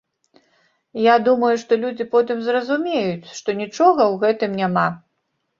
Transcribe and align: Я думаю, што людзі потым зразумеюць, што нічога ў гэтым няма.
Я 1.07 1.15
думаю, 1.27 1.51
што 1.63 1.77
людзі 1.83 2.07
потым 2.15 2.41
зразумеюць, 2.47 3.31
што 3.41 3.49
нічога 3.61 4.01
ў 4.11 4.15
гэтым 4.25 4.51
няма. 4.63 4.87